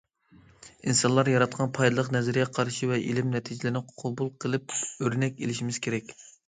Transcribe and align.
ئىنسانلار 0.91 1.29
ياراتقان 1.33 1.69
پايدىلىق 1.79 2.09
نەزەرىيە 2.17 2.47
قارىشى 2.57 2.91
ۋە 2.95 2.99
ئىلىم 3.05 3.31
نەتىجىلىرىنى 3.39 3.87
قوبۇل 4.03 4.35
قىلىپ 4.47 4.79
ئۆرنەك 4.83 5.43
ئېلىشىمىز 5.47 5.85
كېرەك. 5.89 6.15